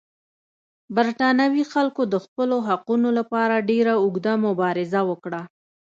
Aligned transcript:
برېټانوي 0.95 1.63
خلکو 1.73 2.01
د 2.13 2.15
خپلو 2.25 2.57
حقونو 2.67 3.09
لپاره 3.19 3.65
ډېره 3.69 3.93
اوږده 4.03 4.33
مبارزه 4.45 5.01
وکړه. 5.09 5.41